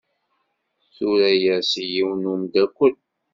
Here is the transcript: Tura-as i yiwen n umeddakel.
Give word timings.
Tura-as 0.95 1.71
i 1.81 1.83
yiwen 1.93 2.23
n 2.23 2.29
umeddakel. 2.31 2.93